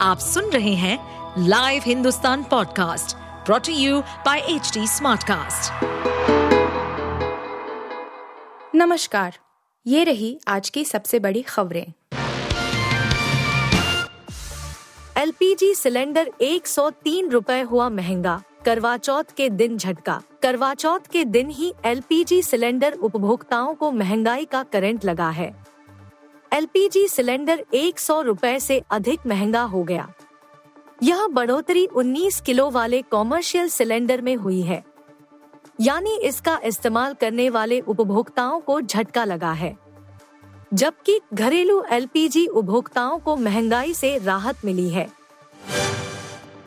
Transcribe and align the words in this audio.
आप 0.00 0.18
सुन 0.18 0.50
रहे 0.50 0.74
हैं 0.74 1.44
live 1.48 1.82
Hindustan 1.86 2.42
podcast 2.42 3.16
brought to 3.46 3.72
you 3.72 4.00
by 4.00 4.38
H 4.38 4.72
Smartcast. 4.78 5.84
नमस्कार, 8.74 9.38
ये 9.86 10.04
रही 10.04 10.38
आज 10.48 10.70
की 10.70 10.84
सबसे 10.84 11.18
बड़ी 11.18 11.42
खबरें। 11.42 11.92
एलपीजी 15.16 15.74
सिलेंडर 15.74 16.30
103 16.40 17.30
रुपए 17.30 17.60
हुआ 17.60 17.88
महँगा 17.88 18.42
करवा 18.64 18.96
चौथ 18.96 19.24
के 19.36 19.48
दिन 19.50 19.78
झटका। 19.78 20.22
करवा 20.42 20.74
चौथ 20.74 21.10
के 21.12 21.24
दिन 21.24 21.50
ही 21.50 21.72
एलपीजी 21.84 22.42
सिलेंडर 22.42 22.92
उपभोक्ताओं 22.92 23.74
को 23.74 23.90
महँगाई 23.92 24.44
का 24.44 24.62
करंट 24.62 25.04
लगा 25.04 25.30
है। 25.30 25.75
एलपीजी 26.52 27.08
सिलेंडर 27.08 27.64
एक 27.74 27.98
सौ 27.98 28.22
रूपए 28.22 28.48
ऐसी 28.48 28.82
अधिक 28.90 29.20
महँगा 29.26 29.62
हो 29.62 29.82
गया। 29.82 30.12
यह 31.02 31.26
बढ़ोतरी 31.26 31.86
19 31.86 32.40
किलो 32.40 32.70
वाले 32.70 33.02
कॉमर्शियल 33.02 33.68
सिलेंडर 33.68 34.20
में 34.20 34.36
हुई 34.36 34.62
है। 34.62 34.84
यानी 35.80 36.16
इसका 36.16 36.60
इस्तेमाल 36.64 37.14
करने 37.14 37.50
वाले 37.50 37.80
उपभोक्ताओं 37.80 38.60
को 38.60 38.80
झटका 38.80 39.24
लगा 39.24 39.52
है। 39.52 39.76
जबकि 40.74 41.20
घरेलू 41.34 41.84
एलपीजी 41.90 42.46
उपभोक्ताओं 42.46 43.18
को 43.18 43.36
महँगाई 43.36 43.94
से 43.94 44.18
राहत 44.18 44.56
मिली 44.64 44.88
है। 44.90 45.08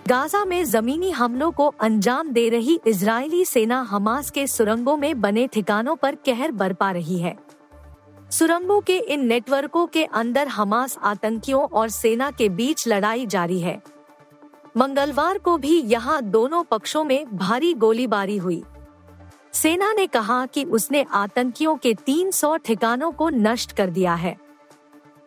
गाजा 0.07 0.45
में 0.45 0.65
जमीनी 0.65 1.11
हमलों 1.11 1.51
को 1.51 1.67
अंजाम 1.67 2.29
दे 2.29 2.49
रही 2.49 2.79
इजरायली 2.87 3.45
सेना 3.45 3.81
हमास 3.81 4.29
के 4.29 4.47
सुरंगों 4.47 4.97
में 4.97 5.21
बने 5.21 5.47
ठिकानों 5.47 5.95
पर 5.95 6.15
कहर 6.15 6.51
बरपा 6.51 6.91
रही 6.91 7.19
है। 7.19 7.48
सुरंगों 8.31 8.81
के 8.81 8.97
इन 8.97 9.25
नेटवर्कों 9.25 9.87
के 9.87 10.03
अंदर 10.03 10.47
हमास 10.47 10.97
आतंकियों 11.03 11.61
और 11.61 11.89
सेना 11.89 12.31
के 12.31 12.49
बीच 12.49 12.87
लड़ाई 12.87 13.25
जारी 13.25 13.59
है। 13.59 13.81
मंगलवार 14.77 15.37
को 15.37 15.57
भी 15.57 15.79
यहाँ 15.81 16.21
दोनों 16.21 16.63
पक्षों 16.63 17.03
में 17.03 17.37
भारी 17.37 17.73
गोलीबारी 17.73 18.37
हुई। 18.37 18.63
सेना 19.53 19.93
ने 19.93 20.07
कहा 20.07 20.45
कि 20.45 20.63
उसने 20.63 21.05
आतंकियों 21.11 21.75
के 21.75 21.93
300 21.93 22.55
ठिकानों 22.57 23.11
को 23.11 23.29
नष्ट 23.29 23.71
कर 23.71 23.89
दिया 23.89 24.13
है। 24.13 24.35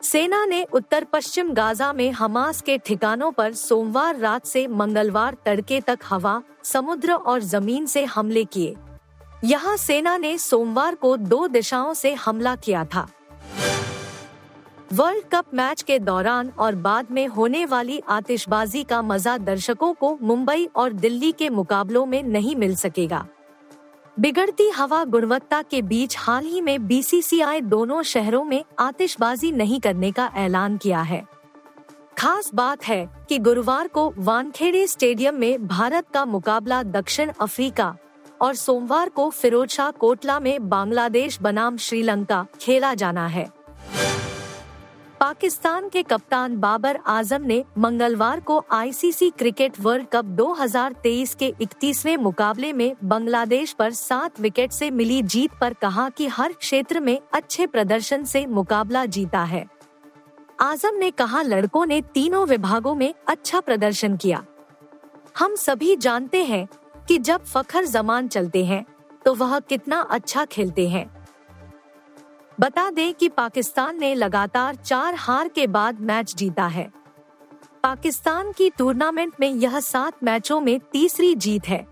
सेना 0.02 0.44
ने 0.44 0.62
उत्तर 0.72 1.04
पश्चिम 1.04 1.52
गाजा 1.52 1.92
में 1.92 2.10
हमास 2.12 2.60
के 2.60 2.78
ठिकानों 2.78 3.32
पर 3.32 3.52
सोमवार 3.52 4.16
रात 4.16 4.46
से 4.46 4.66
मंगलवार 4.66 5.36
तड़के 5.46 5.80
तक 5.80 5.98
हवा, 6.04 6.42
समुद्र 6.64 7.12
और 7.12 7.40
ज़मीन 7.40 7.86
से 7.86 8.04
हमले 8.04 8.44
किए। 8.44 8.74
यहाँ 9.44 9.76
सेना 9.76 10.16
ने 10.16 10.36
सोमवार 10.38 10.94
को 10.94 11.16
दो 11.16 11.46
दिशाओं 11.48 11.94
से 11.94 12.12
हमला 12.14 12.54
किया 12.56 12.84
था। 12.84 13.06
वर्ल्ड 14.92 15.24
कप 15.32 15.54
मैच 15.54 15.82
के 15.82 15.98
दौरान 15.98 16.48
और 16.58 16.74
बाद 16.74 17.10
में 17.10 17.26
होने 17.26 17.64
वाली 17.64 18.00
आतिशबाजी 18.08 18.82
का 18.84 19.00
मज़ा 19.02 19.36
दर्शकों 19.38 19.92
को 19.94 20.16
मुंबई 20.22 20.68
और 20.76 20.92
दिल्ली 20.92 21.30
के 21.32 21.48
मुकाबलों 21.50 22.04
में 22.06 22.22
नहीं 22.22 22.54
मिल 22.56 22.74
सकेगा। 22.76 23.26
बिगड़ती 24.20 24.68
हवा 24.68 25.04
गुणवत्ता 25.04 25.60
के 25.62 25.82
बीच 25.82 26.16
हाल 26.18 26.44
ही 26.44 26.60
में 26.60 26.86
बीसीसीआई 26.86 27.60
दोनों 27.60 28.02
शहरों 28.02 28.44
में 28.44 28.62
आतिशबाजी 28.78 29.52
नहीं 29.52 29.80
करने 29.80 30.12
का 30.12 30.30
ऐलान 30.36 30.76
किया 30.76 31.00
है। 31.02 31.22
खास 32.18 32.50
बात 32.54 32.84
है 32.84 33.08
कि 33.28 33.38
गुरुवार 33.38 33.88
को 33.88 34.12
वानखेड़े 34.18 34.86
स्टेडियम 34.86 35.34
में 35.34 35.66
भारत 35.66 36.08
का 36.14 36.24
मुकाबला 36.24 36.82
दक्षिण 36.82 37.32
अफ्रीका 37.40 37.94
और 38.42 38.54
सोमवार 38.54 39.08
को 39.08 39.30
फिरोजशाह 39.30 39.90
कोटला 39.90 40.40
में 40.40 40.68
बांग्लादेश 40.68 41.40
बनाम 41.42 41.76
श्रीलंका 41.76 42.46
खेला 42.60 42.94
जाना 42.94 43.26
है। 43.26 43.50
पाकिस्तान 45.20 45.88
के 45.88 46.02
कप्तान 46.02 46.56
बाबर 46.56 46.98
आज़म 47.06 47.42
ने 47.42 47.64
मंगलवार 47.78 48.40
को 48.40 48.64
आईसीसी 48.70 49.30
क्रिकेट 49.30 49.80
वर्ल्ड 49.80 50.06
कप 50.12 50.24
2023 50.24 51.34
के 51.34 51.54
31वें 51.60 52.16
मुकाबले 52.16 52.72
में 52.72 52.94
बांग्लादेश 53.04 53.72
पर 53.72 53.90
सात 53.90 54.40
विकेट 54.40 54.72
से 54.72 54.90
मिली 54.90 55.22
जीत 55.22 55.50
पर 55.60 55.74
कहा 55.74 56.08
कि 56.08 56.26
हर 56.26 56.52
क्षेत्र 56.52 57.00
में 57.00 57.20
अच्छे 57.32 57.66
प्रदर्शन 57.66 58.24
से 58.24 58.46
मुकाबला 58.46 59.06
जीता 59.06 59.44
है। 59.44 59.66
आज़म 60.60 60.96
ने 60.96 61.10
कहा, 61.10 61.42
लड़कों 61.42 61.86
ने 61.86 62.02
तीनों 62.02 62.46
विभागों 62.46 62.94
में 62.94 63.14
अच्छा 63.28 63.60
प्रदर्शन 63.60 64.16
किया। 64.16 64.44
हम 65.38 65.54
सभी 65.54 65.96
जानते 65.96 66.44
हैं 66.44 66.68
कि 67.08 67.18
जब 67.18 67.44
फखर 67.44 67.84
जमान 67.84 68.28
चलते 68.28 68.64
हैं 68.64 68.84
तो 69.24 69.34
वह 69.34 69.58
कितना 69.60 70.00
अच्छा 70.00 70.44
खेलते 70.44 70.88
हैं। 70.88 71.06
बता 72.60 72.90
दें 72.90 73.12
कि 73.14 73.28
पाकिस्तान 73.28 73.98
ने 74.00 74.14
लगातार 74.14 74.74
चार 74.74 75.14
हार 75.14 75.48
के 75.48 75.66
बाद 75.66 76.00
मैच 76.00 76.34
जीता 76.34 76.66
है। 76.66 76.90
पाकिस्तान 77.82 78.52
की 78.52 78.70
टूर्नामेंट 78.70 79.32
में 79.40 79.48
यह 79.48 79.80
सात 79.80 80.24
मैचों 80.24 80.60
में 80.60 80.78
तीसरी 80.92 81.34
जीत 81.34 81.68
है। 81.68 81.86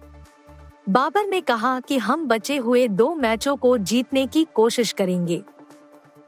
बाबर 0.88 1.26
ने 1.26 1.40
कहा 1.40 1.80
कि 1.80 1.98
हम 1.98 2.26
बचे 2.28 2.56
हुए 2.56 2.88
दो 2.88 3.14
मैचों 3.14 3.56
को 3.56 3.78
जीतने 3.78 4.26
की 4.26 4.46
कोशिश 4.54 4.92
करेंगे। 4.92 5.42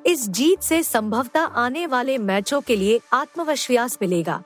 इस 0.07 0.29
जीत 0.29 0.63
से 0.63 0.83
संभवतः 0.83 1.41
आने 1.41 1.87
वाले 1.87 2.19
मैचों 2.19 2.61
के 2.61 2.77
लिए 2.77 3.01
आत्मविश्वास 3.13 3.99
मिलेगा। 4.03 4.43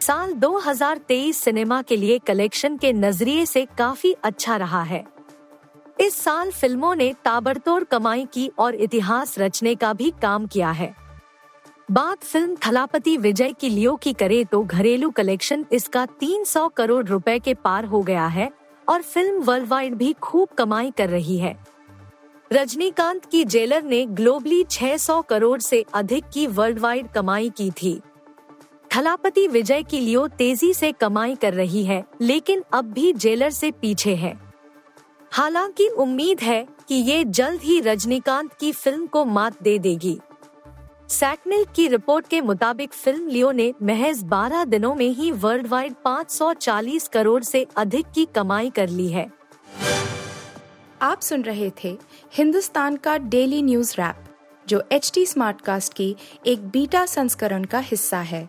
साल 0.00 0.32
2023 0.32 1.32
सिनेमा 1.34 1.80
के 1.82 1.96
लिए 1.96 2.18
कलेक्शन 2.18 2.76
के 2.76 2.92
नज़रिए 2.92 3.46
से 3.46 3.66
काफ़ी 3.78 4.12
अच्छा 4.24 4.56
रहा 4.56 4.82
है। 4.82 5.04
इस 6.00 6.14
साल 6.14 6.50
फ़िल्मों 6.50 6.94
ने 6.94 7.12
ताबड़तोड़ 7.24 7.82
कमाई 7.84 8.24
की 8.24 8.50
और 8.58 8.74
इतिहास 8.74 9.38
रचने 9.38 9.74
का 9.74 9.92
भी 9.92 10.12
काम 10.22 10.46
किया 10.46 10.70
है। 10.70 10.94
बात 11.90 12.24
फ़िल्म 12.24 12.56
थलापति 12.66 13.16
विजय 13.16 13.52
की 13.52 13.68
लियो 13.68 13.94
की 13.96 14.12
करे 14.12 14.44
तो 14.44 14.62
घरेलू 14.62 15.10
कलेक्शन 15.10 15.64
इसका 15.72 16.06
300 16.20 16.68
करोड़ 16.76 17.04
रुपए 17.06 17.38
के 17.38 17.54
पार 17.54 17.84
हो 17.84 18.02
गया 18.02 18.26
है 18.26 18.50
और 18.88 19.02
फ़िल्म 19.02 19.42
वर्ल्ड 19.42 19.68
वाइड 19.68 19.94
भी 19.94 20.12
खूब 20.12 20.48
कमाई 20.48 20.90
कर 20.90 21.08
रही 21.08 21.38
है। 21.38 21.56
रजनीकांत 22.50 23.24
की 23.24 23.44
जेलर 23.44 23.82
ने 23.82 24.04
ग्लोबली 24.06 24.62
600 24.64 25.22
करोड़ 25.28 25.58
से 25.60 25.84
अधिक 25.94 26.24
की 26.32 26.46
वर्ल्ड 26.46 26.78
वाइड 26.78 27.08
कमाई 27.08 27.50
की 27.50 27.70
थी। 27.72 28.00
थलापति 28.96 29.46
विजय 29.48 29.82
की 29.82 30.00
लियो 30.00 30.26
तेज़ी 30.28 30.74
से 30.74 30.92
कमाई 30.92 31.34
कर 31.34 31.54
रही 31.54 31.84
है, 31.84 32.04
लेकिन 32.20 32.64
अब 32.72 32.84
भी 32.84 33.12
जेलर 33.12 33.50
से 33.50 33.70
पीछे 33.70 34.14
है। 34.14 34.38
हालाँकि 35.32 35.88
उम्मीद 35.88 36.40
है 36.40 36.66
कि 36.88 36.94
ये 36.94 37.24
जल्द 37.24 37.60
ही 37.60 37.80
रजनीकांत 37.80 38.52
की 38.52 38.72
फ़िल्म 38.72 39.06
को 39.06 39.24
मात 39.24 39.62
दे 39.62 39.78
देगी। 39.78 40.18
सैटनिल 41.08 41.64
की 41.76 41.88
रिपोर्ट 41.88 42.28
के 42.28 42.40
मुताबिक 42.40 42.92
फ़िल्म 42.92 43.28
लियो 43.28 43.50
ने 43.50 43.72
महज 43.82 44.22
12 44.24 44.64
दिनों 44.64 44.94
में 44.94 45.08
ही 45.08 45.30
वर्ल्ड 45.30 45.66
वाइड 45.66 45.94
540 46.04 47.08
करोड़ 47.08 47.42
से 47.42 47.66
अधिक 47.76 48.06
की 48.14 48.24
कमाई 48.24 48.70
कर 48.70 48.88
ली 48.88 49.08
है। 49.08 49.30
आप 51.02 51.20
सुन 51.20 51.42
रहे 51.42 51.70
थे 51.84 51.98
हिंदुस्तान 52.34 52.96
का 52.96 53.16
डेली 53.18 53.62
न्यूज़ 53.62 53.94
रैप, 53.94 54.24
जो 54.68 54.82
एच 54.92 55.10
टी 55.14 55.26
स्मार्ट 55.26 55.60
कास्ट 55.60 55.94
की 55.94 56.16
एक 56.46 56.68
बीटा 56.68 57.06
संस्करण 57.06 57.64
का 57.64 57.78
हिस्सा 57.78 58.20
है। 58.20 58.48